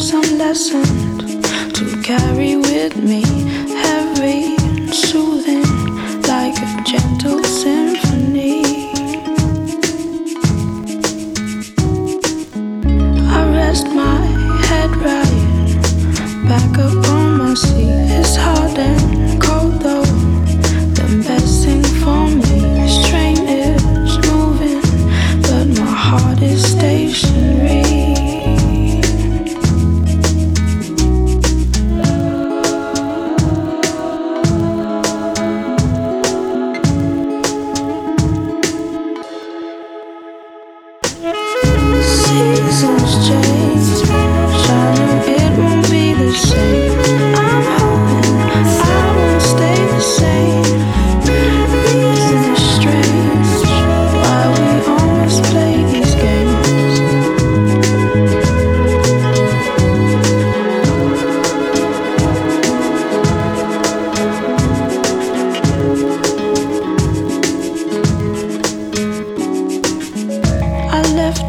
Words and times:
some 0.00 0.38
lessons 0.38 1.42
to 1.72 2.02
carry 2.02 2.56
with 2.56 2.96
me. 2.96 3.43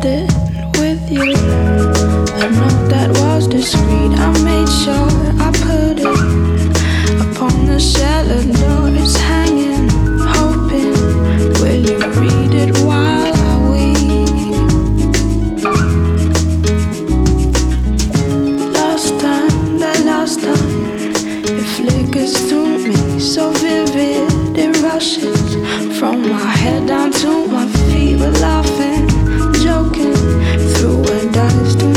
with 0.05 1.09
you. 1.09 1.33
A 1.33 2.49
note 2.51 2.89
that 2.89 3.09
was 3.21 3.47
discreet, 3.47 4.11
I 4.13 4.29
made 4.43 4.69
sure 4.69 5.09
I 5.41 5.49
put 5.65 5.97
it 5.99 7.25
upon 7.25 7.65
the 7.65 7.79
cellar 7.79 8.43
door. 8.59 8.89
It's 9.01 9.17
hanging, 9.17 9.89
hoping 10.19 10.93
will 11.59 11.81
you 11.89 11.97
read 12.21 12.53
it 12.53 12.77
while 12.85 13.33
Last 18.77 19.19
time, 19.19 19.79
last 20.05 20.39
time, 20.39 21.15
it 21.45 21.67
flickers 21.75 22.51
me 22.85 23.19
so 23.19 23.51
vivid, 23.53 24.57
it 24.57 24.81
rushes 24.83 25.55
from 25.97 26.29
my 26.29 26.51
head 26.61 26.87
down 26.87 27.11
to 27.11 27.47
my 27.47 27.67
feet. 27.67 28.19
We're 28.19 28.29
laughing 28.31 29.14
lost 31.45 31.94